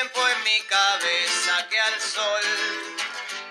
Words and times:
tiempo 0.00 0.28
en 0.28 0.44
mi 0.44 0.60
cabeza 0.62 1.68
que 1.68 1.78
al 1.78 2.00
sol. 2.00 2.42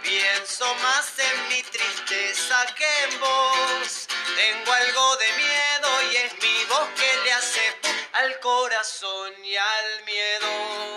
Pienso 0.01 0.73
más 0.75 1.13
en 1.19 1.47
mi 1.49 1.61
tristeza 1.61 2.65
que 2.75 2.87
en 3.03 3.19
vos. 3.19 4.07
Tengo 4.35 4.73
algo 4.73 5.15
de 5.17 5.33
miedo 5.33 5.89
y 6.11 6.15
es 6.15 6.33
mi 6.41 6.65
voz 6.65 6.89
que 6.97 7.17
le 7.23 7.33
hace 7.33 7.77
al 8.13 8.39
corazón 8.39 9.33
y 9.45 9.55
al 9.57 10.05
miedo. 10.05 10.95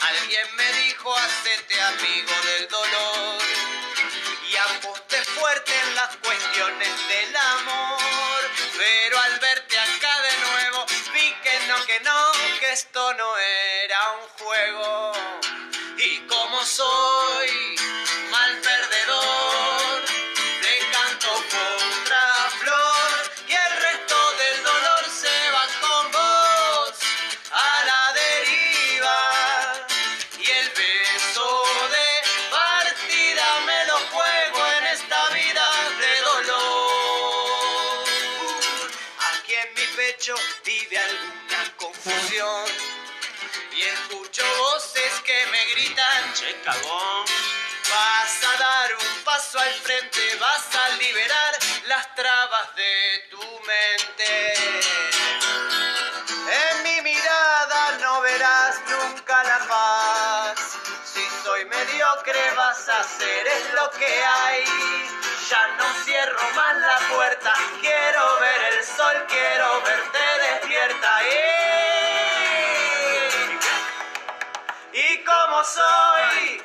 Alguien 0.00 0.56
me 0.56 0.72
dijo, 0.84 1.14
hacete 1.14 1.78
amigo 1.78 2.32
del 2.46 2.68
dolor 2.68 3.42
y 4.50 4.56
aposte 4.56 5.22
fuerte 5.24 5.72
en 5.86 5.94
las 5.96 6.16
cuestiones 6.16 7.08
del 7.08 7.36
amor. 7.36 7.55
Al 49.58 49.72
frente, 49.74 50.36
vas 50.38 50.74
a 50.74 50.88
liberar 50.96 51.58
las 51.86 52.14
trabas 52.14 52.74
de 52.76 53.26
tu 53.30 53.40
mente. 53.40 54.54
En 56.48 56.82
mi 56.82 57.00
mirada 57.00 57.98
no 58.00 58.20
verás 58.20 58.80
nunca 58.88 59.42
la 59.44 59.58
paz. 59.66 60.78
Si 61.04 61.26
soy 61.42 61.64
mediocre 61.64 62.52
vas 62.56 62.88
a 62.88 63.00
hacer 63.00 63.46
es 63.46 63.72
lo 63.74 63.90
que 63.92 64.24
hay. 64.24 64.64
Ya 65.48 65.68
no 65.78 65.84
cierro 66.04 66.50
más 66.54 66.76
la 66.76 66.98
puerta. 67.14 67.54
Quiero 67.80 68.38
ver 68.40 68.74
el 68.74 68.84
sol, 68.84 69.24
quiero 69.28 69.82
verte 69.82 70.18
despierta. 70.50 71.22
Y, 74.92 74.98
y 74.98 75.24
como 75.24 75.64
soy 75.64 76.62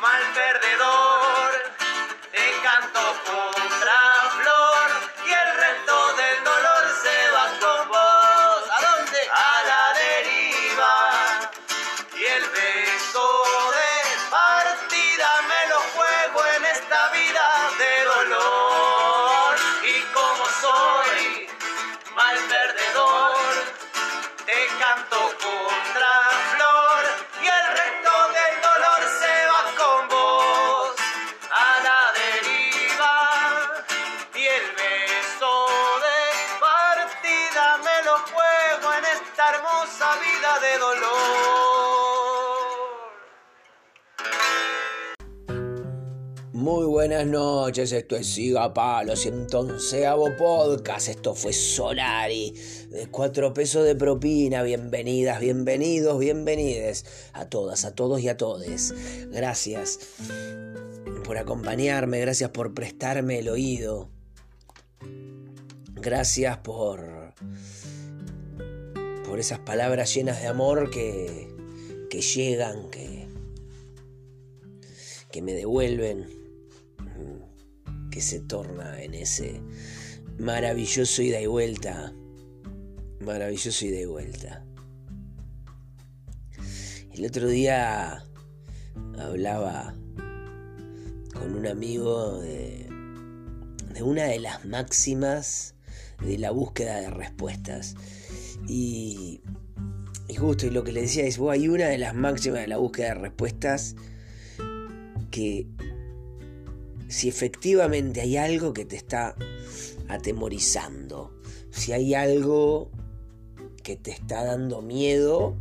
mal 0.00 0.22
perdedor, 0.34 0.71
Muy 46.62 46.86
buenas 46.86 47.26
noches, 47.26 47.90
esto 47.90 48.14
es 48.14 48.34
Siga 48.34 48.72
Palo, 48.72 49.16
111 49.16 50.06
podcast, 50.38 51.08
esto 51.08 51.34
fue 51.34 51.52
Solari, 51.52 52.54
de 52.88 53.08
4 53.08 53.52
pesos 53.52 53.84
de 53.84 53.96
propina, 53.96 54.62
bienvenidas, 54.62 55.40
bienvenidos, 55.40 56.20
bienvenides 56.20 57.04
a 57.32 57.46
todas, 57.46 57.84
a 57.84 57.96
todos 57.96 58.20
y 58.20 58.28
a 58.28 58.36
todes. 58.36 58.94
Gracias 59.32 59.98
por 61.24 61.36
acompañarme, 61.36 62.20
gracias 62.20 62.50
por 62.50 62.74
prestarme 62.74 63.40
el 63.40 63.48
oído, 63.48 64.08
gracias 65.96 66.58
por, 66.58 67.34
por 69.26 69.40
esas 69.40 69.58
palabras 69.58 70.14
llenas 70.14 70.40
de 70.40 70.46
amor 70.46 70.90
que, 70.90 71.52
que 72.08 72.20
llegan, 72.20 72.88
que, 72.88 73.26
que 75.32 75.42
me 75.42 75.54
devuelven 75.54 76.41
que 78.10 78.20
se 78.20 78.40
torna 78.40 79.02
en 79.02 79.14
ese 79.14 79.60
maravilloso 80.38 81.22
ida 81.22 81.40
y 81.40 81.46
vuelta. 81.46 82.12
Maravilloso 83.20 83.86
ida 83.86 84.00
y 84.00 84.04
vuelta. 84.04 84.64
El 87.12 87.26
otro 87.26 87.48
día 87.48 88.24
hablaba 89.18 89.94
con 91.34 91.54
un 91.54 91.66
amigo 91.66 92.40
de, 92.40 92.88
una 94.02 94.24
de 94.24 94.40
las 94.40 94.64
máximas 94.64 95.74
de 96.24 96.38
la 96.38 96.50
búsqueda 96.50 97.00
de 97.00 97.10
respuestas. 97.10 97.94
Y, 98.66 99.42
y 100.28 100.34
justo 100.34 100.66
y 100.66 100.70
lo 100.70 100.84
que 100.84 100.92
le 100.92 101.02
decía 101.02 101.24
es, 101.24 101.38
hay 101.38 101.68
una 101.68 101.86
de 101.86 101.98
las 101.98 102.14
máximas 102.14 102.60
de 102.60 102.68
la 102.68 102.78
búsqueda 102.78 103.08
de 103.08 103.14
respuestas 103.14 103.96
que 105.30 105.66
si 107.12 107.28
efectivamente 107.28 108.22
hay 108.22 108.38
algo 108.38 108.72
que 108.72 108.86
te 108.86 108.96
está 108.96 109.36
atemorizando, 110.08 111.30
si 111.70 111.92
hay 111.92 112.14
algo 112.14 112.90
que 113.82 113.96
te 113.96 114.12
está 114.12 114.42
dando 114.42 114.80
miedo 114.80 115.54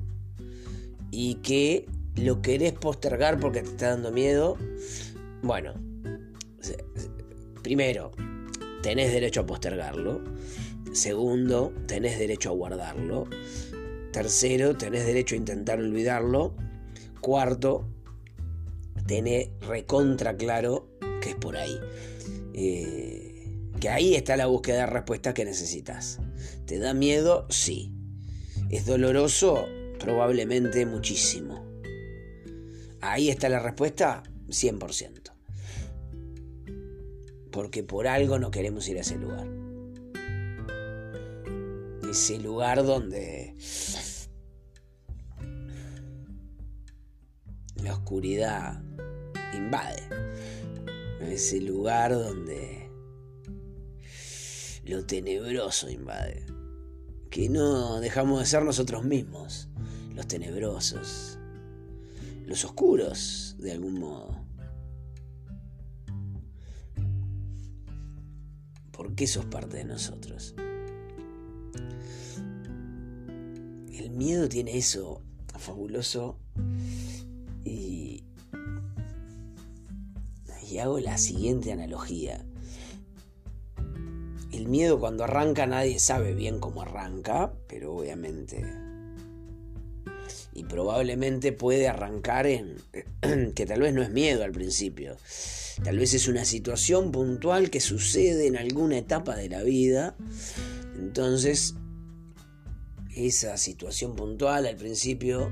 y 1.12 1.35
que 1.35 1.89
lo 2.16 2.41
querés 2.41 2.72
postergar 2.72 3.38
porque 3.41 3.63
te 3.63 3.69
está 3.69 3.89
dando 3.89 4.13
miedo, 4.13 4.57
bueno, 5.41 5.73
primero, 7.62 8.12
tenés 8.81 9.12
derecho 9.12 9.41
a 9.41 9.45
postergarlo. 9.45 10.22
Segundo, 10.94 11.73
tenés 11.85 12.18
derecho 12.18 12.50
a 12.50 12.53
guardarlo. 12.53 13.28
Tercero, 14.13 14.78
tenés 14.78 15.06
derecho 15.06 15.35
a 15.35 15.39
intentar 15.39 15.79
olvidarlo. 15.79 16.56
Cuarto, 17.19 17.89
tenés 19.06 19.50
recontra 19.68 20.38
claro 20.38 20.91
que 21.22 21.30
es 21.32 21.36
por 21.36 21.56
ahí. 21.56 21.80
Eh, 22.54 23.32
que 23.80 23.90
ahí 23.90 24.16
está 24.16 24.36
la 24.36 24.48
búsqueda 24.48 24.82
de 24.82 24.86
respuesta 24.88 25.34
que 25.34 25.46
necesitas. 25.46 26.20
¿Te 26.66 26.80
da 26.80 26.94
miedo? 26.94 27.48
Sí. 27.50 27.94
¿Es 28.70 28.86
doloroso? 28.86 29.66
Probablemente 30.00 30.86
muchísimo. 30.86 31.66
Ahí 33.02 33.30
está 33.30 33.50
la 33.50 33.60
respuesta, 33.60 34.24
100%. 34.48 35.31
Porque 37.52 37.84
por 37.84 38.08
algo 38.08 38.40
no 38.40 38.52
queremos 38.52 38.88
ir 38.88 38.98
a 38.98 39.02
ese 39.02 39.18
lugar. 39.18 39.48
Ese 42.10 42.40
lugar 42.40 42.84
donde 42.84 43.56
la 47.84 47.94
oscuridad 47.94 48.81
invade. 49.54 50.04
Ese 51.29 51.62
lugar 51.62 52.12
donde 52.13 52.89
lo 54.83 55.06
tenebroso 55.06 55.89
invade. 55.89 56.45
Que 57.29 57.47
no 57.50 58.00
dejamos 58.00 58.39
de 58.39 58.45
ser 58.45 58.63
nosotros 58.63 59.03
mismos, 59.03 59.69
los 60.13 60.27
tenebrosos, 60.27 61.39
los 62.45 62.65
oscuros, 62.65 63.56
de 63.59 63.71
algún 63.71 64.00
modo. 64.00 64.45
Porque 68.91 69.27
sos 69.27 69.45
parte 69.45 69.77
de 69.77 69.85
nosotros. 69.85 70.56
El 73.94 74.09
miedo 74.12 74.50
tiene 74.50 74.77
eso 74.77 75.21
fabuloso 75.62 76.38
y, 77.63 78.20
hago 80.79 81.00
la 81.00 81.18
siguiente 81.18 81.71
analogía. 81.71 82.45
El 84.51 84.68
miedo 84.68 85.00
cuando 85.00 85.23
arranca 85.23 85.65
nadie 85.65 86.00
sabe 86.00 86.33
bien 86.33 86.59
cómo 86.59 86.81
arranca, 86.81 87.53
pero 87.68 87.95
obviamente 87.95 88.65
Y 90.53 90.65
probablemente 90.65 91.53
puede 91.53 91.88
arrancar 91.88 92.47
en 92.47 92.75
que 93.56 93.65
tal 93.65 93.81
vez 93.81 93.94
no 93.94 94.01
es 94.01 94.09
miedo 94.09 94.44
al 94.44 94.51
principio. 94.51 95.18
Tal 95.83 95.97
vez 95.97 96.13
es 96.13 96.27
una 96.27 96.45
situación 96.45 97.12
puntual 97.12 97.69
que 97.69 97.79
sucede 97.79 98.47
en 98.47 98.57
alguna 98.57 98.97
etapa 98.97 99.35
de 99.35 99.50
la 99.50 99.63
vida. 99.63 100.15
Entonces, 100.95 101.75
esa 103.15 103.57
situación 103.57 104.15
puntual 104.15 104.65
al 104.65 104.75
principio 104.75 105.50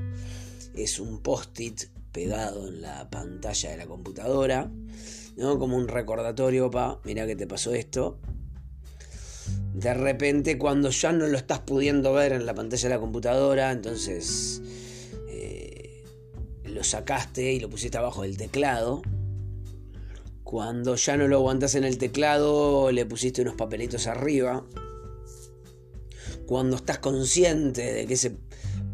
es 0.76 1.00
un 1.00 1.22
post-it 1.22 1.84
pegado 2.12 2.68
en 2.68 2.82
la 2.82 3.10
pantalla 3.10 3.72
de 3.72 3.78
la 3.78 3.86
computadora, 3.86 4.72
¿no? 5.38 5.60
Como 5.60 5.78
un 5.78 5.88
recordatorio, 5.88 6.70
pa, 6.70 7.00
mira 7.04 7.26
que 7.26 7.36
te 7.36 7.48
pasó 7.48 7.74
esto. 7.74 8.20
De 9.74 9.94
repente, 9.94 10.58
cuando 10.58 10.90
ya 10.90 11.12
no 11.12 11.28
lo 11.28 11.38
estás 11.38 11.60
pudiendo 11.60 12.14
ver 12.14 12.34
en 12.34 12.46
la 12.46 12.54
pantalla 12.54 12.90
de 12.90 12.96
la 12.96 13.00
computadora, 13.00 13.72
entonces 13.72 14.62
eh, 15.30 16.04
lo 16.66 16.84
sacaste 16.84 17.54
y 17.54 17.60
lo 17.60 17.70
pusiste 17.70 17.98
abajo 17.98 18.24
del 18.24 18.38
teclado. 18.38 19.02
Cuando 20.44 20.96
ya 20.96 21.16
no 21.16 21.28
lo 21.28 21.38
aguantas 21.38 21.76
en 21.76 21.84
el 21.84 21.98
teclado, 21.98 22.92
le 22.92 23.06
pusiste 23.06 23.42
unos 23.42 23.56
papelitos 23.56 24.08
arriba. 24.08 24.66
Cuando 26.48 26.78
estás 26.78 26.98
consciente 26.98 27.94
de 27.94 28.08
que 28.08 28.16
ese 28.16 28.36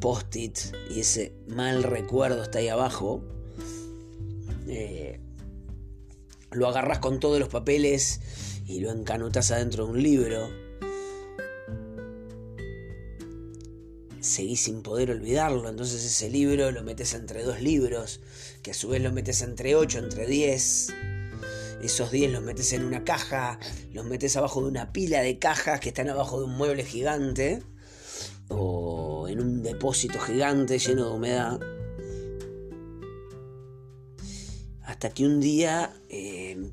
post-it 0.05 0.59
y 0.91 0.99
ese 0.99 1.33
mal 1.47 1.81
recuerdo 1.81 2.43
está 2.43 2.59
ahí 2.59 2.67
abajo, 2.67 3.23
eh, 4.67 5.19
lo 6.51 6.67
agarras 6.67 6.99
con 6.99 7.19
todos 7.19 7.39
los 7.39 7.49
papeles 7.49 8.19
y 8.67 8.81
lo 8.81 8.91
encanutas 8.91 9.49
adentro 9.49 9.85
de 9.87 9.91
un 9.93 10.03
libro. 10.03 10.47
Seguís 14.19 14.61
sin 14.61 14.83
poder 14.83 15.09
olvidarlo, 15.09 15.67
entonces 15.67 16.05
ese 16.05 16.29
libro 16.29 16.71
lo 16.71 16.83
metes 16.83 17.15
entre 17.15 17.41
dos 17.41 17.59
libros, 17.59 18.19
que 18.61 18.69
a 18.69 18.73
su 18.75 18.89
vez 18.89 19.01
lo 19.01 19.11
metes 19.11 19.41
entre 19.41 19.75
ocho, 19.75 19.97
entre 19.97 20.27
diez. 20.27 20.93
Esos 21.81 22.11
10 22.11 22.31
los 22.31 22.43
metes 22.43 22.73
en 22.73 22.85
una 22.85 23.03
caja, 23.03 23.59
los 23.91 24.05
metes 24.05 24.37
abajo 24.37 24.61
de 24.61 24.67
una 24.67 24.93
pila 24.93 25.21
de 25.21 25.39
cajas 25.39 25.79
que 25.79 25.89
están 25.89 26.09
abajo 26.09 26.39
de 26.39 26.45
un 26.45 26.55
mueble 26.57 26.83
gigante 26.83 27.63
o 28.49 29.27
en 29.27 29.39
un 29.39 29.63
depósito 29.63 30.19
gigante 30.19 30.77
lleno 30.79 31.05
de 31.05 31.11
humedad. 31.11 31.59
Hasta 34.83 35.09
que 35.09 35.25
un 35.25 35.39
día 35.39 35.93
eh, 36.09 36.71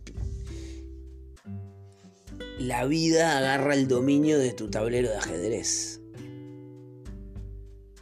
la 2.59 2.85
vida 2.85 3.39
agarra 3.39 3.75
el 3.75 3.89
dominio 3.89 4.39
de 4.39 4.53
tu 4.53 4.71
tablero 4.71 5.09
de 5.09 5.17
ajedrez. 5.17 6.01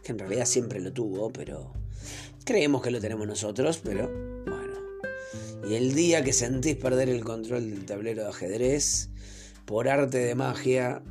Que 0.02 0.12
en 0.12 0.18
realidad 0.18 0.46
siempre 0.46 0.80
lo 0.80 0.92
tuvo, 0.92 1.32
pero 1.32 1.72
creemos 2.44 2.82
que 2.82 2.90
lo 2.90 3.00
tenemos 3.00 3.26
nosotros, 3.26 3.80
pero 3.82 4.10
bueno. 4.46 4.74
Y 5.68 5.74
el 5.74 5.94
día 5.94 6.24
que 6.24 6.32
sentís 6.32 6.76
perder 6.76 7.08
el 7.08 7.24
control 7.24 7.70
del 7.70 7.86
tablero 7.86 8.24
de 8.24 8.28
ajedrez, 8.28 9.10
por 9.64 9.88
arte 9.88 10.18
de 10.18 10.34
magia, 10.34 11.02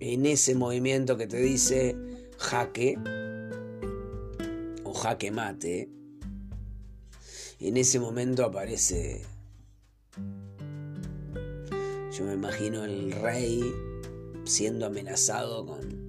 en 0.00 0.26
ese 0.26 0.54
movimiento 0.54 1.16
que 1.16 1.26
te 1.26 1.38
dice 1.38 1.96
jaque 2.38 2.96
o 4.84 4.92
jaque 4.92 5.30
mate, 5.30 5.90
en 7.60 7.76
ese 7.76 7.98
momento 7.98 8.44
aparece, 8.44 9.22
yo 12.16 12.24
me 12.24 12.34
imagino 12.34 12.84
el 12.84 13.10
rey 13.12 13.60
siendo 14.44 14.86
amenazado 14.86 15.66
con 15.66 16.08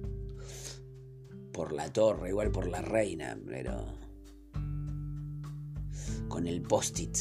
por 1.52 1.72
la 1.72 1.92
torre, 1.92 2.30
igual 2.30 2.50
por 2.52 2.68
la 2.68 2.80
reina, 2.80 3.36
pero 3.46 3.84
con 6.28 6.46
el 6.46 6.62
post-it 6.62 7.18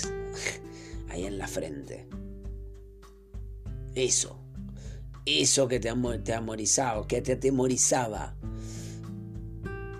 ahí 1.10 1.26
en 1.26 1.38
la 1.40 1.48
frente. 1.48 2.08
Eso 3.96 4.39
eso 5.38 5.68
que 5.68 5.80
te, 5.80 5.94
te 6.24 6.34
amorizaba, 6.34 7.08
que 7.08 7.22
te 7.22 7.34
atemorizaba, 7.34 8.36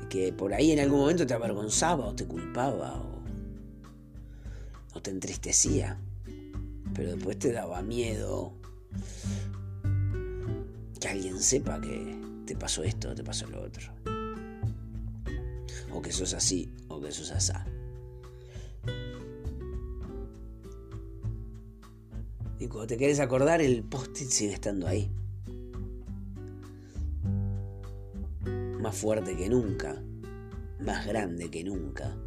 que 0.10 0.34
por 0.34 0.54
ahí 0.54 0.72
en 0.72 0.80
algún 0.80 1.00
momento 1.02 1.26
te 1.28 1.34
avergonzaba 1.34 2.08
o 2.08 2.16
te 2.16 2.26
culpaba 2.26 3.02
o, 4.94 5.02
te 5.02 5.12
entristecía, 5.12 5.98
pero 6.94 7.16
después 7.16 7.40
te 7.40 7.54
daba 7.54 7.82
miedo 7.82 8.54
que 11.00 11.08
alguien 11.08 11.40
sepa 11.42 11.80
que 11.80 12.20
te 12.46 12.56
pasó 12.56 12.84
esto, 12.84 13.16
te 13.16 13.24
pasó 13.24 13.48
lo 13.48 13.62
otro, 13.62 13.94
o 15.94 16.02
que 16.02 16.12
sos 16.12 16.34
así, 16.34 16.70
o 16.90 17.00
que 17.00 17.12
sos 17.12 17.32
así. 17.32 17.54
Y 22.60 22.68
cuando 22.68 22.88
te 22.88 22.98
quieres 22.98 23.22
acordar, 23.22 23.62
el 23.62 23.84
post-it 23.84 24.30
sigue 24.30 24.54
estando 24.54 24.86
ahí. 24.86 25.10
Más 28.90 28.98
fuerte 28.98 29.38
que 29.38 29.48
nunca, 29.48 30.02
más 30.80 31.06
grande 31.06 31.52
que 31.52 31.64
nunca. 31.64 32.18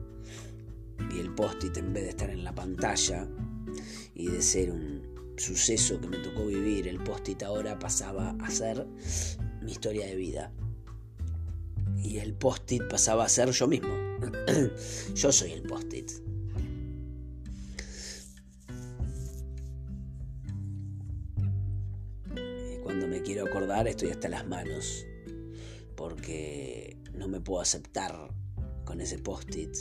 Y 1.13 1.19
el 1.19 1.35
post-it 1.35 1.77
en 1.77 1.93
vez 1.93 2.05
de 2.05 2.11
estar 2.11 2.31
en 2.31 2.45
la 2.45 2.55
pantalla 2.55 3.27
y 4.15 4.29
de 4.29 4.41
ser 4.41 4.71
un 4.71 5.35
suceso 5.37 6.01
que 6.01 6.07
me 6.07 6.19
tocó 6.19 6.47
vivir, 6.47 6.87
el 6.87 7.03
post-it 7.03 7.43
ahora 7.43 7.81
pasaba 7.81 8.37
a 8.41 8.49
ser 8.49 8.87
mi 9.61 9.73
historia 9.73 10.07
de 10.07 10.15
vida. 10.15 10.53
Y 11.97 12.19
el 12.19 12.33
post-it 12.33 12.85
pasaba 12.89 13.25
a 13.25 13.29
ser 13.29 13.51
yo 13.51 13.67
mismo. 13.67 13.97
yo 15.17 15.33
soy 15.33 15.51
el 15.51 15.63
post-it. 15.63 16.13
quiero 23.25 23.47
acordar 23.47 23.87
estoy 23.87 24.11
hasta 24.11 24.29
las 24.29 24.45
manos 24.49 25.07
porque 26.03 26.99
no 27.15 27.29
me 27.29 27.41
puedo 27.41 27.63
aceptar 27.63 28.35
con 28.85 29.01
ese 29.01 29.21
post-it, 29.21 29.73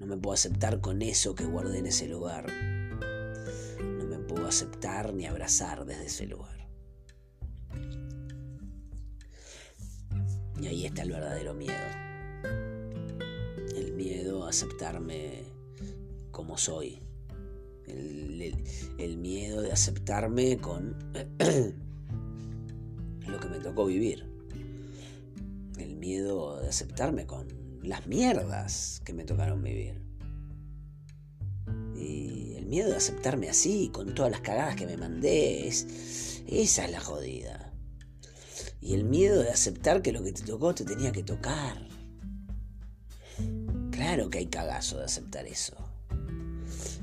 no 0.00 0.06
me 0.08 0.16
puedo 0.16 0.34
aceptar 0.34 0.80
con 0.80 1.00
eso 1.00 1.36
que 1.36 1.44
guardé 1.44 1.78
en 1.78 1.86
ese 1.86 2.08
lugar, 2.08 2.52
no 3.80 4.04
me 4.04 4.18
puedo 4.18 4.48
aceptar 4.48 5.14
ni 5.14 5.26
abrazar 5.26 5.84
desde 5.84 6.06
ese 6.06 6.26
lugar. 6.26 6.66
Y 10.60 10.66
ahí 10.66 10.86
está 10.86 11.02
el 11.02 11.12
verdadero 11.12 11.54
miedo. 11.54 11.86
El 13.76 13.92
miedo 13.92 14.46
a 14.46 14.48
aceptarme 14.48 15.44
como 16.32 16.58
soy. 16.58 17.00
El, 17.86 19.18
miedo 19.18 19.62
de 19.62 19.70
aceptarme 19.70 20.58
con 20.58 20.96
lo 23.20 23.38
que 23.38 23.48
me 23.48 23.60
tocó 23.60 23.86
vivir. 23.86 24.33
Miedo 26.04 26.60
de 26.60 26.68
aceptarme 26.68 27.26
con 27.26 27.48
las 27.82 28.06
mierdas 28.06 29.00
que 29.06 29.14
me 29.14 29.24
tocaron 29.24 29.62
vivir. 29.62 30.02
Y 31.96 32.56
el 32.56 32.66
miedo 32.66 32.90
de 32.90 32.96
aceptarme 32.96 33.48
así, 33.48 33.88
con 33.90 34.14
todas 34.14 34.30
las 34.30 34.42
cagadas 34.42 34.76
que 34.76 34.84
me 34.84 34.98
mandé, 34.98 35.66
esa 35.66 36.84
es 36.84 36.90
la 36.90 37.00
jodida. 37.00 37.72
Y 38.82 38.92
el 38.92 39.04
miedo 39.04 39.42
de 39.42 39.48
aceptar 39.48 40.02
que 40.02 40.12
lo 40.12 40.22
que 40.22 40.32
te 40.32 40.42
tocó 40.42 40.74
te 40.74 40.84
tenía 40.84 41.10
que 41.10 41.22
tocar. 41.22 41.88
Claro 43.90 44.28
que 44.28 44.40
hay 44.40 44.46
cagazo 44.48 44.98
de 44.98 45.04
aceptar 45.04 45.46
eso. 45.46 45.74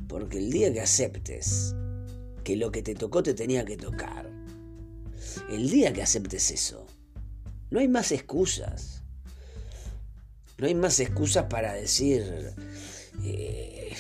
Porque 0.07 0.37
el 0.37 0.51
día 0.51 0.71
que 0.71 0.81
aceptes 0.81 1.73
que 2.43 2.55
lo 2.55 2.71
que 2.71 2.83
te 2.83 2.93
tocó 2.93 3.23
te 3.23 3.33
tenía 3.33 3.65
que 3.65 3.77
tocar, 3.77 4.31
el 5.49 5.71
día 5.71 5.91
que 5.91 6.03
aceptes 6.03 6.51
eso, 6.51 6.85
no 7.71 7.79
hay 7.79 7.87
más 7.87 8.11
excusas. 8.11 9.03
No 10.57 10.67
hay 10.67 10.75
más 10.75 10.99
excusas 10.99 11.45
para 11.45 11.73
decir 11.73 12.53
eh, 13.23 13.93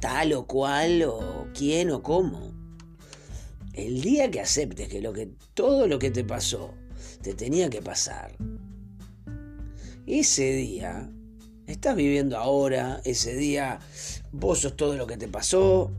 tal 0.00 0.32
o 0.32 0.46
cual 0.46 1.02
o 1.02 1.46
quién 1.54 1.90
o 1.90 2.02
cómo. 2.02 2.52
El 3.72 4.00
día 4.00 4.30
que 4.30 4.40
aceptes 4.40 4.88
que, 4.88 5.00
lo 5.00 5.12
que 5.12 5.30
todo 5.52 5.86
lo 5.86 5.98
que 5.98 6.10
te 6.10 6.24
pasó 6.24 6.74
te 7.22 7.34
tenía 7.34 7.70
que 7.70 7.82
pasar, 7.82 8.36
ese 10.06 10.52
día 10.52 11.10
estás 11.66 11.96
viviendo 11.96 12.38
ahora, 12.38 13.00
ese 13.04 13.34
día 13.34 13.80
vos 14.32 14.60
sos 14.60 14.76
todo 14.76 14.96
lo 14.96 15.06
que 15.06 15.16
te 15.16 15.28
pasó, 15.28 15.92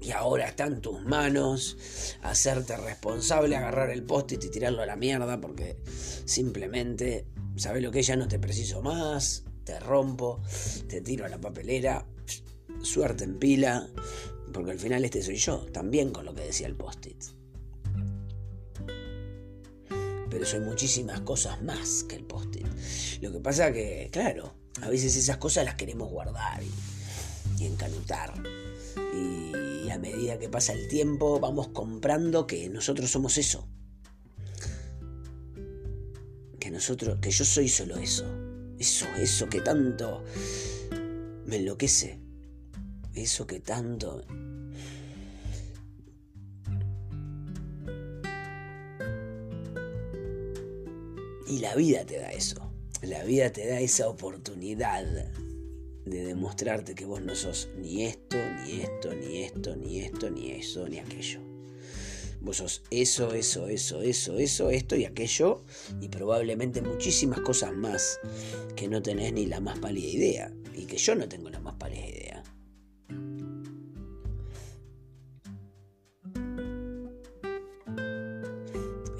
y 0.00 0.12
ahora 0.12 0.48
está 0.48 0.66
en 0.66 0.80
tus 0.80 1.02
manos 1.02 1.76
hacerte 2.22 2.76
responsable, 2.76 3.56
agarrar 3.56 3.90
el 3.90 4.02
post-it 4.02 4.42
y 4.44 4.50
tirarlo 4.50 4.82
a 4.82 4.86
la 4.86 4.96
mierda 4.96 5.40
porque 5.40 5.76
simplemente, 6.24 7.26
¿sabes 7.56 7.82
lo 7.82 7.90
que? 7.90 8.02
Ya 8.02 8.16
no 8.16 8.28
te 8.28 8.38
preciso 8.38 8.82
más, 8.82 9.44
te 9.64 9.78
rompo, 9.80 10.42
te 10.88 11.00
tiro 11.00 11.24
a 11.26 11.28
la 11.28 11.40
papelera, 11.40 12.06
suerte 12.82 13.24
en 13.24 13.38
pila, 13.38 13.88
porque 14.52 14.72
al 14.72 14.78
final 14.78 15.04
este 15.04 15.22
soy 15.22 15.36
yo, 15.36 15.66
también 15.72 16.10
con 16.10 16.24
lo 16.24 16.34
que 16.34 16.42
decía 16.42 16.66
el 16.66 16.76
post-it. 16.76 17.22
pero 20.30 20.46
son 20.46 20.64
muchísimas 20.64 21.20
cosas 21.22 21.60
más 21.62 22.04
que 22.04 22.16
el 22.16 22.24
post-it. 22.24 22.66
Lo 23.20 23.32
que 23.32 23.40
pasa 23.40 23.72
que, 23.72 24.08
claro, 24.12 24.54
a 24.80 24.88
veces 24.88 25.16
esas 25.16 25.36
cosas 25.38 25.64
las 25.64 25.74
queremos 25.74 26.08
guardar 26.08 26.62
y 27.58 27.66
encanutar. 27.66 28.32
Y 28.96 29.90
a 29.90 29.98
medida 29.98 30.38
que 30.38 30.48
pasa 30.48 30.72
el 30.72 30.88
tiempo 30.88 31.40
vamos 31.40 31.68
comprando 31.68 32.46
que 32.46 32.68
nosotros 32.68 33.10
somos 33.10 33.38
eso. 33.38 33.68
Que 36.58 36.70
nosotros, 36.70 37.18
que 37.20 37.30
yo 37.30 37.44
soy 37.44 37.68
solo 37.68 37.96
eso. 37.96 38.24
Eso, 38.78 39.06
eso 39.18 39.48
que 39.48 39.60
tanto 39.60 40.24
me 41.46 41.56
enloquece. 41.56 42.20
Eso 43.14 43.46
que 43.46 43.60
tanto 43.60 44.24
Y 51.50 51.58
la 51.58 51.74
vida 51.74 52.04
te 52.06 52.16
da 52.16 52.30
eso. 52.30 52.70
La 53.02 53.24
vida 53.24 53.50
te 53.50 53.66
da 53.66 53.80
esa 53.80 54.08
oportunidad 54.08 55.04
de 56.10 56.24
demostrarte 56.24 56.94
que 56.94 57.04
vos 57.04 57.22
no 57.22 57.34
sos 57.34 57.68
ni 57.76 58.04
esto, 58.04 58.36
ni 58.64 58.80
esto, 58.80 59.14
ni 59.14 59.42
esto, 59.42 59.76
ni 59.76 60.00
esto, 60.00 60.30
ni 60.30 60.50
eso, 60.50 60.88
ni 60.88 60.98
aquello. 60.98 61.40
Vos 62.40 62.56
sos 62.56 62.82
eso, 62.90 63.32
eso, 63.32 63.68
eso, 63.68 64.02
eso, 64.02 64.38
eso, 64.38 64.70
esto 64.70 64.96
y 64.96 65.04
aquello, 65.04 65.62
y 66.00 66.08
probablemente 66.08 66.82
muchísimas 66.82 67.40
cosas 67.40 67.72
más 67.72 68.18
que 68.74 68.88
no 68.88 69.00
tenés 69.02 69.32
ni 69.32 69.46
la 69.46 69.60
más 69.60 69.78
pálida 69.78 70.08
idea, 70.08 70.52
y 70.74 70.86
que 70.86 70.96
yo 70.96 71.14
no 71.14 71.28
tengo 71.28 71.48
la 71.48 71.60
más 71.60 71.74
pálida 71.74 72.06
idea. 72.06 72.42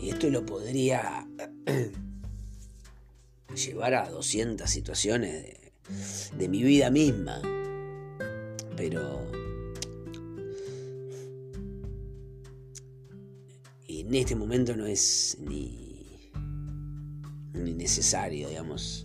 Y 0.01 0.11
esto 0.11 0.29
lo 0.29 0.45
podría 0.45 1.29
llevar 3.55 3.95
a 3.95 4.09
200 4.09 4.69
situaciones 4.69 5.33
de, 5.35 5.60
mi 6.49 6.63
vida 6.63 6.91
misma. 6.91 7.41
Pero... 8.77 9.29
En 13.89 14.15
este 14.15 14.35
momento 14.35 14.77
no 14.77 14.87
es 14.87 15.37
ni, 15.41 16.19
ni 17.53 17.75
necesario, 17.75 18.49
digamos. 18.49 19.05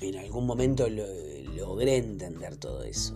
En 0.00 0.16
algún 0.16 0.46
momento 0.46 0.88
logré 0.88 1.96
entender 1.98 2.56
todo 2.56 2.82
eso. 2.82 3.14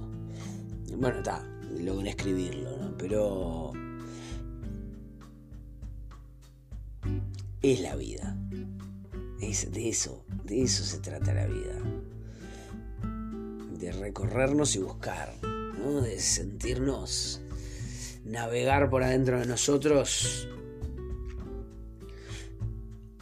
Bueno, 0.97 1.19
está, 1.19 1.45
logré 1.81 2.11
escribirlo, 2.11 2.77
¿no? 2.77 2.97
Pero 2.97 3.73
es 7.73 7.81
la 7.81 7.97
vida. 7.97 8.37
Es 9.41 9.73
de 9.73 9.89
eso, 9.89 10.25
de 10.45 10.63
eso 10.63 10.85
se 10.85 10.99
trata 10.99 11.35
la 11.35 11.47
vida. 11.47 11.83
De 13.79 13.93
recorrernos 13.93 14.77
y 14.77 14.79
buscar, 14.79 15.35
¿no? 15.43 16.01
de 16.01 16.19
sentirnos, 16.21 17.43
navegar 18.25 18.89
por 18.89 19.03
adentro 19.03 19.41
de 19.41 19.47
nosotros, 19.47 20.49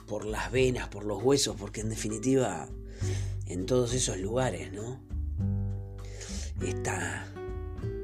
por 0.06 0.26
las 0.26 0.52
venas, 0.52 0.88
por 0.88 1.04
los 1.04 1.22
huesos, 1.22 1.56
porque 1.58 1.80
en 1.80 1.88
definitiva, 1.88 2.68
en 3.46 3.66
todos 3.66 3.94
esos 3.94 4.18
lugares, 4.18 4.72
¿no? 4.72 5.02
Está, 6.62 7.26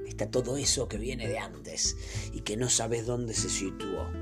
está 0.06 0.30
todo 0.30 0.56
eso 0.56 0.88
que 0.88 0.99
viene 0.99 1.28
de 1.28 1.38
antes 1.38 1.97
y 2.32 2.40
que 2.40 2.56
no 2.56 2.68
sabes 2.68 3.06
dónde 3.06 3.35
se 3.35 3.49
situó. 3.49 4.19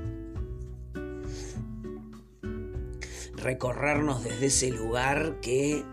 Recorrernos 3.39 4.23
desde 4.23 4.47
ese 4.47 4.69
lugar 4.71 5.39
que 5.41 5.83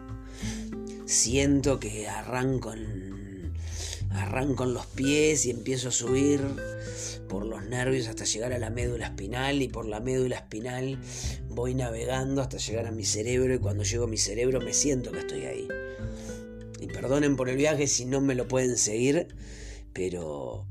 siento 1.06 1.78
que 1.78 2.08
arranco 2.08 2.72
en, 2.72 3.54
los 4.72 4.86
pies 4.86 5.46
y 5.46 5.50
empiezo 5.50 5.88
a 5.88 5.92
subir 5.92 6.40
por 7.28 7.44
los 7.44 7.64
nervios 7.64 8.08
hasta 8.08 8.24
llegar 8.24 8.52
a 8.52 8.58
la 8.58 8.70
médula 8.70 9.06
espinal 9.06 9.62
y 9.62 9.68
por 9.68 9.86
la 9.86 10.00
médula 10.00 10.36
espinal 10.36 10.98
voy 11.50 11.74
navegando 11.74 12.42
hasta 12.42 12.56
llegar 12.56 12.86
a 12.86 12.92
mi 12.92 13.04
cerebro 13.04 13.54
y 13.54 13.58
cuando 13.58 13.84
llego 13.84 14.04
a 14.04 14.08
mi 14.08 14.18
cerebro 14.18 14.60
me 14.60 14.72
siento 14.72 15.12
que 15.12 15.20
estoy 15.20 15.44
ahí. 15.44 15.68
Y 16.80 16.86
perdonen 16.88 17.36
por 17.36 17.48
el 17.48 17.56
viaje 17.56 17.86
si 17.86 18.04
no 18.04 18.20
me 18.20 18.34
lo 18.34 18.48
pueden 18.48 18.76
seguir, 18.76 19.28
pero 19.92 20.66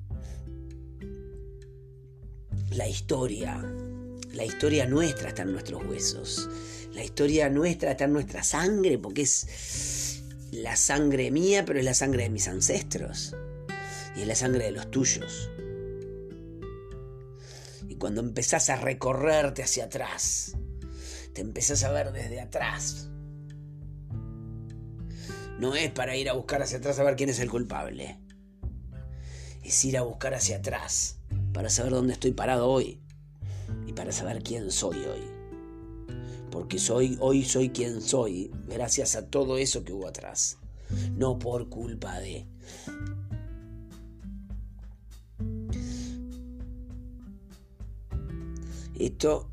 la 2.72 2.88
historia 2.88 3.64
la 4.36 4.44
historia 4.44 4.86
nuestra 4.86 5.30
está 5.30 5.44
en 5.44 5.54
nuestros 5.54 5.84
huesos. 5.86 6.50
La 6.94 7.04
historia 7.04 7.50
nuestra 7.50 7.92
está 7.92 8.04
en 8.04 8.14
nuestra 8.14 8.44
sangre 8.44 8.98
porque 8.98 9.22
es 9.22 10.24
la 10.52 10.76
sangre 10.76 11.32
mía, 11.32 11.64
pero 11.66 11.80
es 11.80 11.86
la 11.86 11.94
sangre 11.94 12.24
de 12.24 12.30
mis 12.30 12.48
ancestros. 12.50 13.34
Y 14.16 14.22
es 14.22 14.28
la 14.28 14.36
sangre 14.36 14.66
de 14.66 14.72
los 14.72 14.92
tuyos. 14.92 15.50
Y 17.88 17.96
cuando 17.96 18.22
empezás 18.22 18.70
a 18.70 18.76
recorrerte 18.76 19.64
hacia 19.64 19.86
atrás, 19.86 20.58
te 21.34 21.42
empezás 21.42 21.84
a 21.84 21.92
ver 21.92 22.12
desde 22.12 22.42
atrás. 22.42 23.10
No 25.60 25.76
es 25.76 25.92
para 25.92 26.18
ir 26.18 26.30
a 26.30 26.34
buscar 26.34 26.62
hacia 26.62 26.80
atrás 26.80 27.00
a 27.00 27.04
ver 27.04 27.16
quién 27.16 27.30
es 27.30 27.40
el 27.40 27.50
culpable. 27.50 28.20
Es 29.64 29.84
ir 29.86 29.98
a 29.98 30.02
buscar 30.02 30.34
hacia 30.34 30.58
atrás 30.58 31.20
para 31.54 31.70
saber 31.70 31.94
dónde 31.94 32.14
estoy 32.14 32.34
parado 32.34 32.68
hoy 32.68 33.05
y 33.88 33.94
para 33.94 34.12
saber 34.12 34.44
quién 34.44 34.72
soy 34.72 34.98
hoy. 34.98 35.22
Porque 36.52 36.80
soy, 36.80 37.18
hoy 37.20 37.44
soy 37.44 37.70
quien 37.70 38.02
soy 38.02 38.52
gracias 38.68 39.16
a 39.16 39.28
todo 39.28 39.58
eso 39.58 39.84
que 39.84 39.94
hubo 39.94 40.08
atrás. 40.08 40.58
No 41.18 41.38
por 41.38 41.70
culpa 41.70 42.20
de... 42.20 42.48
Esto 48.98 49.50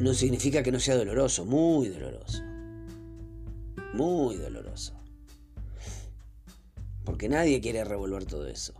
no 0.00 0.14
significa 0.14 0.62
que 0.62 0.72
no 0.72 0.80
sea 0.80 0.96
doloroso, 0.96 1.44
muy 1.44 1.88
doloroso. 1.88 2.42
Muy 3.92 4.36
doloroso. 4.36 4.94
Porque 7.04 7.28
nadie 7.28 7.60
quiere 7.60 7.84
revolver 7.84 8.24
todo 8.24 8.46
eso. 8.46 8.72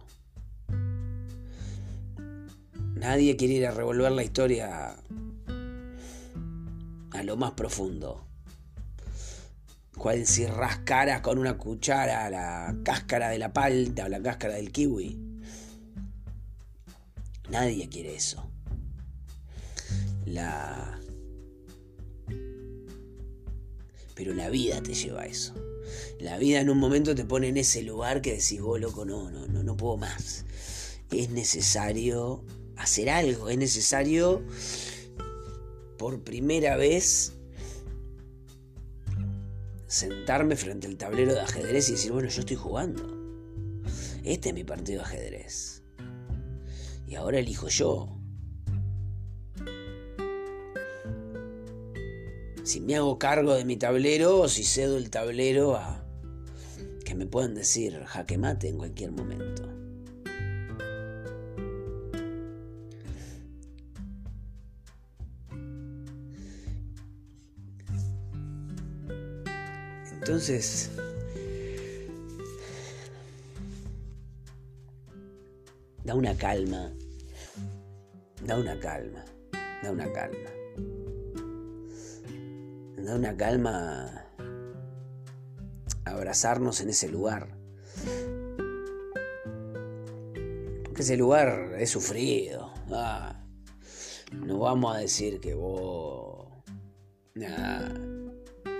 Nadie 3.02 3.36
quiere 3.36 3.54
ir 3.54 3.66
a 3.66 3.72
revolver 3.72 4.12
la 4.12 4.22
historia 4.22 4.96
a 7.10 7.22
lo 7.24 7.36
más 7.36 7.50
profundo. 7.50 8.28
Cual 9.98 10.24
si 10.24 10.46
rascara 10.46 11.20
con 11.20 11.38
una 11.38 11.58
cuchara 11.58 12.30
la 12.30 12.76
cáscara 12.84 13.30
de 13.30 13.40
la 13.40 13.52
palta 13.52 14.04
o 14.04 14.08
la 14.08 14.22
cáscara 14.22 14.54
del 14.54 14.70
kiwi. 14.70 15.18
Nadie 17.50 17.88
quiere 17.88 18.14
eso. 18.14 18.48
La. 20.24 21.00
Pero 24.14 24.32
la 24.32 24.48
vida 24.48 24.80
te 24.80 24.94
lleva 24.94 25.22
a 25.22 25.26
eso. 25.26 25.54
La 26.20 26.38
vida 26.38 26.60
en 26.60 26.70
un 26.70 26.78
momento 26.78 27.16
te 27.16 27.24
pone 27.24 27.48
en 27.48 27.56
ese 27.56 27.82
lugar 27.82 28.22
que 28.22 28.34
decís, 28.34 28.60
vos 28.60 28.80
loco, 28.80 29.04
no, 29.04 29.28
no, 29.32 29.48
no, 29.48 29.64
no 29.64 29.76
puedo 29.76 29.96
más. 29.96 30.44
Es 31.10 31.30
necesario 31.30 32.44
hacer 32.82 33.10
algo, 33.10 33.48
es 33.48 33.58
necesario 33.58 34.42
por 35.98 36.22
primera 36.22 36.76
vez 36.76 37.32
sentarme 39.86 40.56
frente 40.56 40.88
al 40.88 40.96
tablero 40.96 41.32
de 41.32 41.40
ajedrez 41.40 41.88
y 41.88 41.92
decir, 41.92 42.12
bueno, 42.12 42.28
yo 42.28 42.40
estoy 42.40 42.56
jugando. 42.56 43.06
Este 44.24 44.48
es 44.48 44.54
mi 44.54 44.64
partido 44.64 44.98
de 44.98 45.04
ajedrez. 45.04 45.82
Y 47.06 47.14
ahora 47.14 47.38
elijo 47.38 47.68
yo. 47.68 48.18
Si 52.64 52.80
me 52.80 52.96
hago 52.96 53.18
cargo 53.18 53.54
de 53.54 53.64
mi 53.64 53.76
tablero 53.76 54.40
o 54.40 54.48
si 54.48 54.64
cedo 54.64 54.96
el 54.96 55.10
tablero 55.10 55.76
a 55.76 56.04
que 57.04 57.14
me 57.14 57.26
puedan 57.26 57.54
decir 57.54 58.02
jaque 58.06 58.38
mate 58.38 58.68
en 58.68 58.78
cualquier 58.78 59.12
momento. 59.12 59.81
Entonces, 70.22 70.88
da 76.04 76.14
una 76.14 76.36
calma, 76.36 76.92
da 78.46 78.56
una 78.56 78.78
calma, 78.78 79.24
da 79.82 79.90
una 79.90 80.12
calma. 80.12 80.50
Da 82.98 83.16
una 83.16 83.36
calma 83.36 84.24
abrazarnos 86.04 86.80
en 86.82 86.90
ese 86.90 87.08
lugar. 87.08 87.58
Que 90.94 91.02
ese 91.02 91.16
lugar 91.16 91.74
es 91.80 91.90
sufrido. 91.90 92.72
Ah, 92.92 93.44
no 94.30 94.60
vamos 94.60 94.94
a 94.94 95.00
decir 95.00 95.40
que 95.40 95.54
vos... 95.54 96.46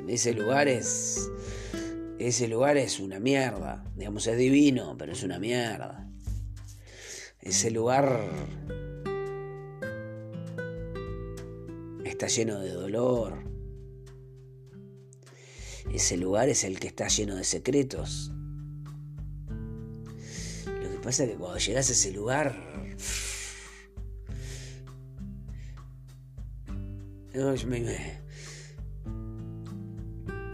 ese 0.08 0.34
lugar 0.34 0.68
es... 0.68 1.30
Ese 2.18 2.46
lugar 2.46 2.76
es 2.76 3.00
una 3.00 3.18
mierda. 3.18 3.84
Digamos, 3.96 4.26
es 4.26 4.38
divino, 4.38 4.96
pero 4.96 5.12
es 5.12 5.22
una 5.24 5.38
mierda. 5.40 6.08
Ese 7.40 7.72
lugar 7.72 8.30
está 12.04 12.28
lleno 12.28 12.60
de 12.60 12.70
dolor. 12.70 13.42
Ese 15.92 16.16
lugar 16.16 16.48
es 16.48 16.62
el 16.62 16.78
que 16.78 16.86
está 16.86 17.08
lleno 17.08 17.34
de 17.34 17.42
secretos. 17.42 18.30
Lo 20.66 20.90
que 20.90 20.98
pasa 21.02 21.24
es 21.24 21.30
que 21.30 21.36
cuando 21.36 21.58
llegas 21.58 21.88
a 21.88 21.92
ese 21.92 22.12
lugar... 22.12 22.72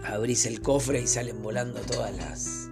Abrís 0.09 0.47
el 0.47 0.63
cofre 0.63 1.03
y 1.03 1.07
salen 1.07 1.43
volando 1.43 1.81
todas 1.81 2.17
las, 2.17 2.71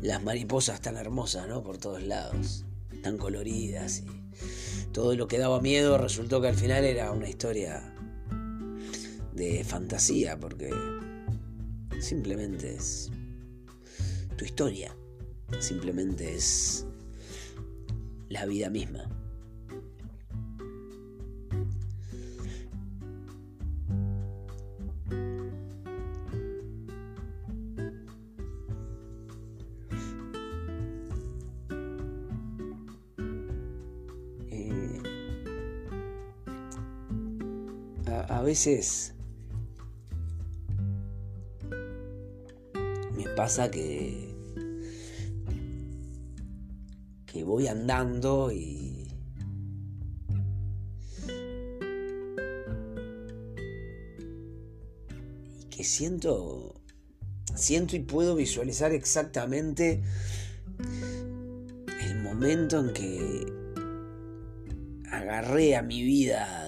las 0.00 0.22
mariposas 0.22 0.80
tan 0.80 0.96
hermosas, 0.96 1.46
¿no? 1.46 1.62
Por 1.62 1.76
todos 1.76 2.02
lados, 2.02 2.64
tan 3.02 3.18
coloridas 3.18 3.98
y 4.00 4.90
todo 4.92 5.14
lo 5.14 5.28
que 5.28 5.38
daba 5.38 5.60
miedo 5.60 5.98
resultó 5.98 6.40
que 6.40 6.48
al 6.48 6.54
final 6.54 6.84
era 6.84 7.12
una 7.12 7.28
historia 7.28 7.94
de 9.34 9.62
fantasía, 9.62 10.38
porque 10.38 10.70
simplemente 12.00 12.74
es 12.74 13.10
tu 14.38 14.46
historia, 14.46 14.96
simplemente 15.60 16.34
es 16.34 16.86
la 18.30 18.46
vida 18.46 18.70
misma. 18.70 19.06
Veces 38.44 39.14
pasa 43.34 43.70
que, 43.70 44.32
que 47.26 47.44
voy 47.44 47.66
andando 47.66 48.52
y, 48.52 49.08
y 55.58 55.64
que 55.70 55.84
siento, 55.84 56.80
siento 57.54 57.96
y 57.96 58.00
puedo 58.00 58.36
visualizar 58.36 58.92
exactamente 58.92 60.02
el 62.02 62.22
momento 62.22 62.80
en 62.80 62.92
que 62.92 63.46
agarré 65.10 65.76
a 65.76 65.82
mi 65.82 66.02
vida 66.02 66.63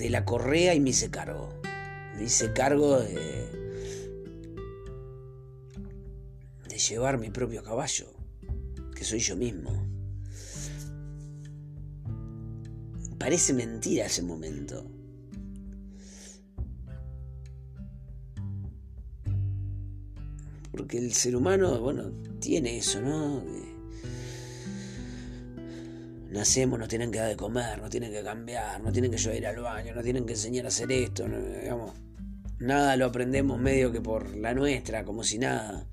de 0.00 0.08
la 0.08 0.24
correa 0.24 0.74
y 0.74 0.80
me 0.80 0.90
hice 0.90 1.10
cargo. 1.10 1.50
Me 2.16 2.24
hice 2.24 2.52
cargo 2.52 2.98
de, 2.98 3.48
llevar 6.88 7.18
mi 7.18 7.28
propio 7.28 7.62
caballo, 7.62 8.06
que 8.96 9.04
soy 9.04 9.18
yo 9.18 9.36
mismo. 9.36 9.70
Parece 13.18 13.52
mentira 13.52 14.06
ese 14.06 14.22
momento. 14.22 14.90
Porque 20.72 20.96
el 20.96 21.12
ser 21.12 21.36
humano, 21.36 21.78
bueno, 21.80 22.10
tiene 22.40 22.78
eso, 22.78 23.02
¿no? 23.02 23.44
Nacemos, 26.30 26.78
nos 26.78 26.88
tienen 26.88 27.10
que 27.10 27.18
dar 27.18 27.28
de 27.28 27.36
comer, 27.36 27.80
nos 27.80 27.90
tienen 27.90 28.12
que 28.12 28.22
cambiar, 28.22 28.80
nos 28.80 28.92
tienen 28.92 29.10
que 29.10 29.36
ir 29.36 29.46
al 29.46 29.60
baño, 29.60 29.94
nos 29.94 30.04
tienen 30.04 30.24
que 30.26 30.32
enseñar 30.32 30.64
a 30.64 30.68
hacer 30.68 30.90
esto, 30.92 31.26
digamos. 31.26 31.94
Nada 32.58 32.96
lo 32.96 33.06
aprendemos 33.06 33.58
medio 33.58 33.90
que 33.90 34.00
por 34.00 34.36
la 34.36 34.54
nuestra, 34.54 35.04
como 35.04 35.24
si 35.24 35.38
nada. 35.38 35.86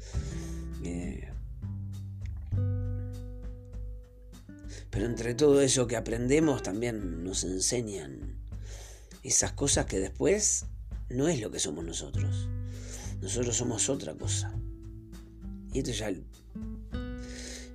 Pero 4.89 5.05
entre 5.05 5.35
todo 5.35 5.61
eso 5.61 5.87
que 5.87 5.95
aprendemos 5.95 6.63
también 6.63 7.23
nos 7.23 7.43
enseñan 7.43 8.35
esas 9.23 9.51
cosas 9.51 9.85
que 9.85 9.99
después 9.99 10.65
no 11.09 11.27
es 11.27 11.39
lo 11.39 11.51
que 11.51 11.59
somos 11.59 11.85
nosotros. 11.85 12.47
Nosotros 13.21 13.55
somos 13.55 13.89
otra 13.89 14.15
cosa. 14.15 14.53
Y 15.73 15.79
esto 15.79 15.91
ya 15.91 16.11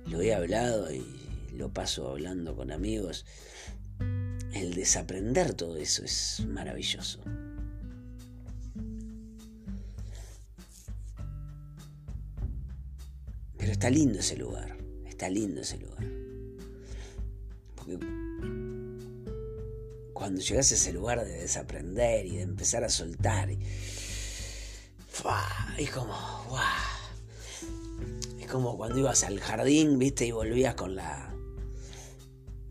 lo 0.05 0.21
he 0.21 0.33
hablado 0.33 0.93
y 0.93 1.22
lo 1.53 1.73
paso 1.73 2.09
hablando 2.09 2.55
con 2.55 2.71
amigos. 2.71 3.25
El 4.53 4.73
desaprender 4.73 5.53
todo 5.53 5.77
eso 5.77 6.03
es 6.03 6.43
maravilloso. 6.47 7.21
Pero 13.57 13.71
está 13.71 13.89
lindo 13.89 14.19
ese 14.19 14.35
lugar, 14.35 14.77
está 15.07 15.29
lindo 15.29 15.61
ese 15.61 15.77
lugar. 15.77 16.05
Porque 17.75 17.97
cuando 20.13 20.41
llegas 20.41 20.71
a 20.71 20.75
ese 20.75 20.93
lugar 20.93 21.23
de 21.25 21.39
desaprender 21.39 22.25
y 22.25 22.37
de 22.37 22.41
empezar 22.43 22.83
a 22.83 22.89
soltar, 22.89 23.49
y, 23.51 23.59
es 25.77 25.91
como, 25.91 26.13
Es 28.39 28.47
como 28.47 28.77
cuando 28.77 28.99
ibas 28.99 29.23
al 29.23 29.39
jardín, 29.39 29.99
viste, 29.99 30.25
y 30.25 30.31
volvías 30.31 30.75
con 30.75 30.95
la... 30.95 31.32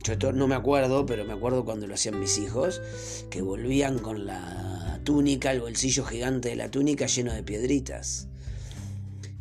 Yo 0.02 0.32
no 0.32 0.48
me 0.48 0.54
acuerdo, 0.54 1.06
pero 1.06 1.24
me 1.24 1.32
acuerdo 1.32 1.64
cuando 1.64 1.86
lo 1.86 1.94
hacían 1.94 2.18
mis 2.18 2.38
hijos, 2.38 2.82
que 3.30 3.40
volvían 3.40 3.98
con 3.98 4.26
la 4.26 5.00
túnica, 5.04 5.52
el 5.52 5.60
bolsillo 5.60 6.04
gigante 6.04 6.50
de 6.50 6.56
la 6.56 6.70
túnica 6.70 7.06
lleno 7.06 7.32
de 7.32 7.42
piedritas 7.42 8.28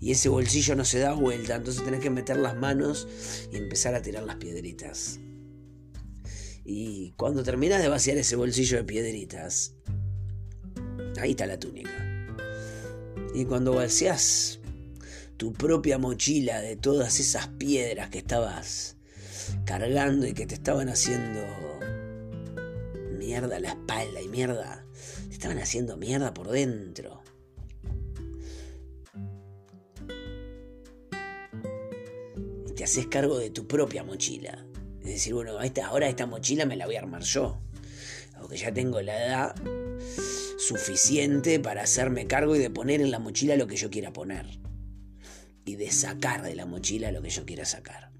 y 0.01 0.11
ese 0.11 0.29
bolsillo 0.29 0.75
no 0.75 0.83
se 0.83 0.97
da 0.97 1.13
vuelta, 1.13 1.55
entonces 1.55 1.85
tenés 1.85 1.99
que 1.99 2.09
meter 2.09 2.35
las 2.37 2.55
manos 2.55 3.07
y 3.51 3.57
empezar 3.57 3.93
a 3.93 4.01
tirar 4.01 4.23
las 4.23 4.37
piedritas. 4.37 5.19
Y 6.65 7.11
cuando 7.17 7.43
terminas 7.43 7.83
de 7.83 7.87
vaciar 7.87 8.17
ese 8.17 8.35
bolsillo 8.35 8.77
de 8.77 8.83
piedritas, 8.83 9.75
ahí 11.19 11.31
está 11.31 11.45
la 11.45 11.59
túnica. 11.59 11.91
Y 13.35 13.45
cuando 13.45 13.73
vaciás 13.73 14.59
tu 15.37 15.53
propia 15.53 15.99
mochila 15.99 16.61
de 16.61 16.75
todas 16.75 17.19
esas 17.19 17.49
piedras 17.49 18.09
que 18.09 18.17
estabas 18.17 18.97
cargando 19.65 20.27
y 20.27 20.33
que 20.33 20.45
te 20.45 20.55
estaban 20.55 20.89
haciendo 20.89 21.45
mierda 23.17 23.59
la 23.59 23.69
espalda 23.69 24.21
y 24.21 24.27
mierda, 24.27 24.85
te 25.27 25.33
estaban 25.33 25.59
haciendo 25.59 25.97
mierda 25.97 26.33
por 26.33 26.49
dentro. 26.49 27.21
te 32.81 32.85
haces 32.85 33.05
cargo 33.05 33.37
de 33.37 33.51
tu 33.51 33.67
propia 33.67 34.03
mochila. 34.03 34.65
Es 35.01 35.05
decir, 35.05 35.35
bueno, 35.35 35.51
ahora 35.85 36.09
esta 36.09 36.25
mochila 36.25 36.65
me 36.65 36.75
la 36.75 36.87
voy 36.87 36.95
a 36.95 37.01
armar 37.01 37.21
yo. 37.21 37.61
Porque 38.39 38.57
ya 38.57 38.73
tengo 38.73 38.99
la 39.01 39.23
edad 39.23 39.55
suficiente 40.57 41.59
para 41.59 41.83
hacerme 41.83 42.25
cargo 42.25 42.55
y 42.55 42.59
de 42.59 42.71
poner 42.71 42.99
en 43.01 43.11
la 43.11 43.19
mochila 43.19 43.55
lo 43.55 43.67
que 43.67 43.75
yo 43.75 43.91
quiera 43.91 44.11
poner. 44.11 44.47
Y 45.63 45.75
de 45.75 45.91
sacar 45.91 46.41
de 46.41 46.55
la 46.55 46.65
mochila 46.65 47.11
lo 47.11 47.21
que 47.21 47.29
yo 47.29 47.45
quiera 47.45 47.65
sacar. 47.65 48.10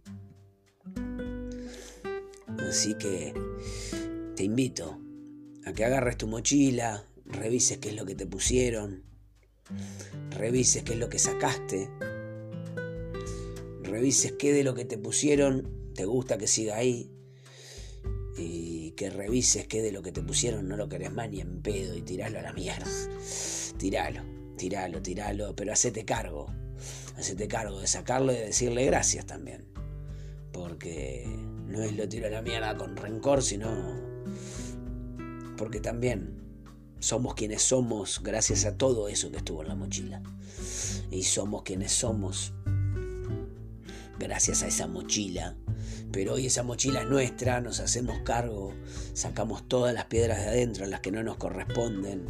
Así 2.69 2.95
que 2.95 3.33
te 4.35 4.43
invito 4.43 4.99
a 5.65 5.73
que 5.73 5.85
agarres 5.85 6.17
tu 6.17 6.27
mochila, 6.27 7.05
revises 7.25 7.77
qué 7.77 7.89
es 7.89 7.95
lo 7.95 8.05
que 8.05 8.15
te 8.15 8.25
pusieron, 8.25 9.03
revises 10.31 10.83
qué 10.83 10.93
es 10.93 10.99
lo 10.99 11.09
que 11.09 11.19
sacaste 11.19 11.89
revises 13.91 14.31
qué 14.39 14.53
de 14.53 14.63
lo 14.63 14.73
que 14.73 14.85
te 14.85 14.97
pusieron 14.97 15.91
te 15.93 16.05
gusta 16.05 16.37
que 16.37 16.47
siga 16.47 16.77
ahí 16.77 17.11
y 18.37 18.91
que 18.91 19.09
revises 19.09 19.67
qué 19.67 19.81
de 19.81 19.91
lo 19.91 20.01
que 20.01 20.11
te 20.11 20.21
pusieron 20.21 20.67
no 20.67 20.77
lo 20.77 20.87
querés 20.87 21.11
más 21.11 21.29
ni 21.29 21.41
en 21.41 21.61
pedo 21.61 21.95
y 21.95 22.01
tiralo 22.01 22.39
a 22.39 22.41
la 22.41 22.53
mierda. 22.53 22.89
Tiralo, 23.77 24.21
tiralo, 24.57 25.01
tiralo, 25.01 25.55
pero 25.55 25.73
hacete 25.73 26.05
cargo. 26.05 26.47
Hacete 27.17 27.47
cargo 27.47 27.81
de 27.81 27.87
sacarlo 27.87 28.31
y 28.31 28.35
de 28.35 28.45
decirle 28.45 28.85
gracias 28.85 29.25
también. 29.25 29.65
Porque 30.53 31.25
no 31.67 31.81
es 31.81 31.95
lo 31.95 32.07
tiro 32.07 32.27
a 32.27 32.29
la 32.29 32.41
mierda 32.41 32.75
con 32.75 32.95
rencor, 32.95 33.41
sino 33.41 33.69
porque 35.57 35.79
también 35.79 36.41
somos 36.99 37.33
quienes 37.33 37.61
somos 37.61 38.21
gracias 38.23 38.65
a 38.65 38.77
todo 38.77 39.07
eso 39.07 39.31
que 39.31 39.37
estuvo 39.37 39.61
en 39.61 39.67
la 39.67 39.75
mochila. 39.75 40.21
Y 41.09 41.23
somos 41.23 41.63
quienes 41.63 41.91
somos 41.91 42.53
gracias 44.19 44.63
a 44.63 44.67
esa 44.67 44.87
mochila. 44.87 45.55
Pero 46.11 46.33
hoy 46.33 46.45
esa 46.45 46.63
mochila 46.63 47.01
es 47.01 47.09
nuestra, 47.09 47.61
nos 47.61 47.79
hacemos 47.79 48.19
cargo, 48.23 48.73
sacamos 49.13 49.67
todas 49.67 49.93
las 49.93 50.05
piedras 50.05 50.39
de 50.39 50.47
adentro, 50.49 50.85
las 50.85 50.99
que 50.99 51.11
no 51.11 51.23
nos 51.23 51.37
corresponden, 51.37 52.25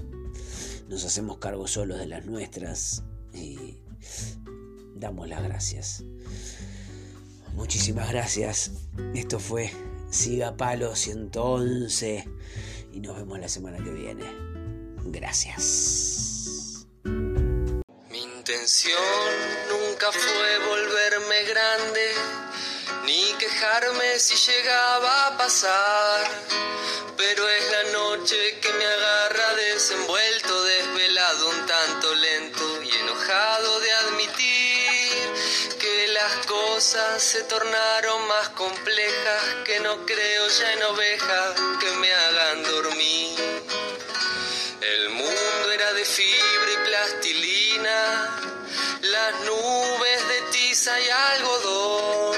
nos 0.88 1.04
hacemos 1.04 1.38
cargo 1.38 1.67
solos 1.67 1.98
de 1.98 2.06
las 2.06 2.26
nuestras 2.26 3.04
y 3.34 3.78
damos 4.96 5.28
las 5.28 5.44
gracias. 5.44 6.04
Muchísimas 7.54 8.10
gracias. 8.10 8.72
Esto 9.14 9.40
fue 9.40 9.72
Siga 10.10 10.58
Palo 10.58 10.96
111 10.96 12.26
y 12.94 13.00
nos 13.00 13.16
vemos 13.18 13.40
la 13.40 13.48
semana 13.48 13.78
que 13.84 13.92
viene. 13.92 14.26
Gracias. 15.06 16.86
Mi 17.04 18.22
intención 18.22 19.02
nunca 19.70 20.12
fue 20.12 20.60
volverme 20.68 21.44
grande, 21.46 22.14
ni 23.06 23.34
quejarme 23.40 24.20
si 24.20 24.36
llegaba 24.52 25.28
a 25.28 25.38
pasar. 25.38 26.28
Pero 27.18 27.48
es 27.48 27.72
la 27.72 27.84
noche 27.94 28.36
que 28.62 28.74
me 28.74 28.86
agarra 28.86 29.56
desenvuelto, 29.56 30.64
desvelado, 30.64 30.81
cosas 36.82 37.22
se 37.22 37.44
tornaron 37.44 38.28
más 38.28 38.50
complejas, 38.50 39.44
que 39.65 39.80
no 39.82 40.04
creo 40.04 40.48
ya 40.48 40.74
en 40.74 40.84
ovejas 40.86 41.54
que 41.80 41.91
me 41.91 42.12
hagan 42.12 42.63
dormir. 42.63 43.63
El 44.82 45.10
mundo 45.10 45.72
era 45.72 45.94
de 45.94 46.04
fibra 46.04 46.72
y 46.74 46.88
plastilina, 46.88 48.39
las 49.02 49.34
nubes 49.41 50.28
de 50.28 50.41
tiza 50.54 51.00
y 51.00 51.10
algodón. 51.10 52.38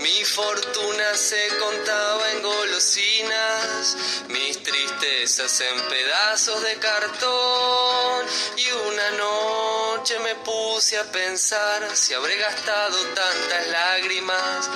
Mi 0.00 0.24
fortuna 0.26 1.14
se 1.14 1.48
contaba 1.58 2.32
en 2.32 2.42
golosinas, 2.42 3.96
mis 4.28 4.62
tristezas 4.62 5.58
en 5.62 5.80
pedazos 5.88 6.62
de 6.64 6.74
cartón. 6.80 8.26
Y 8.58 8.72
una 8.72 9.10
noche 9.12 9.89
me 10.00 10.34
puse 10.36 10.96
a 10.98 11.04
pensar 11.12 11.94
si 11.94 12.14
habré 12.14 12.34
gastado 12.36 12.96
tantas 13.14 13.66
lágrimas 13.66 14.70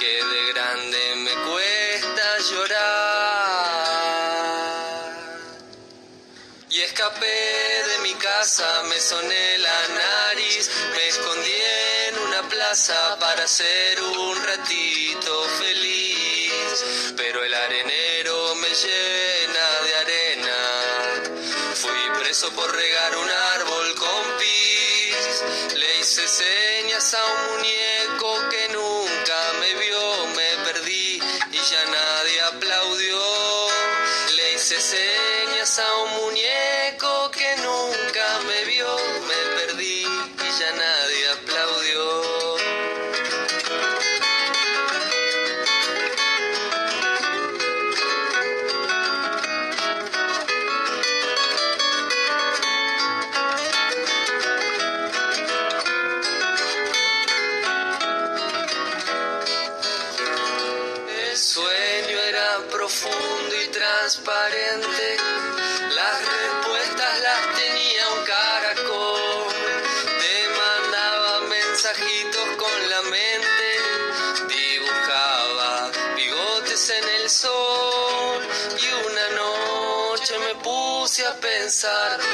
que 0.00 0.24
de 0.24 0.52
grande 0.52 1.14
me 1.16 1.30
cuesta 1.48 2.38
llorar. 2.50 3.54
Y 6.70 6.80
escapé 6.80 7.84
de 7.86 7.98
mi 8.02 8.14
casa, 8.14 8.82
me 8.88 8.98
soné 8.98 9.58
la 9.58 9.88
nariz, 9.94 10.68
me 10.90 11.08
escondí 11.08 11.62
en 12.08 12.18
una 12.18 12.42
plaza 12.48 13.16
para 13.20 13.46
ser 13.46 14.02
un 14.02 14.44
ratito 14.44 15.44
feliz. 15.60 16.84
Pero 17.16 17.44
el 17.44 17.54
arenero 17.54 18.56
me 18.56 18.68
llena 18.68 19.80
de 19.84 19.94
arena. 19.94 20.56
Fui 21.74 22.10
preso 22.18 22.50
por 22.54 22.74
regar 22.74 23.16
un 23.18 23.33
señas 27.04 27.14
a 27.14 27.24
un 27.34 27.56
muñeco 27.56 28.03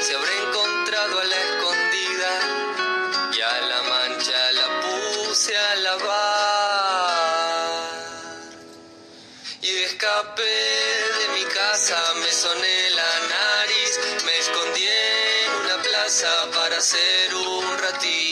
si 0.03 0.15
habré 0.15 0.37
encontrado 0.47 1.19
a 1.19 1.25
la 1.25 1.37
escondida. 1.37 2.31
Y 3.37 3.41
a 3.41 3.61
la 3.63 3.83
mancha 3.83 4.53
la 4.53 4.69
puse 4.81 5.57
a 5.57 5.75
lavar. 5.77 7.01
Y 9.63 9.83
escapé 9.83 10.43
de 10.43 11.29
mi 11.35 11.45
casa, 11.53 12.01
me 12.21 12.31
soné 12.33 12.91
la 12.91 13.21
nariz, 13.35 13.99
me 14.25 14.39
escondí 14.39 14.87
en 14.87 15.55
una 15.65 15.83
plaza 15.83 16.33
para 16.53 16.81
ser 16.81 17.35
un 17.35 17.79
ratito 17.79 18.30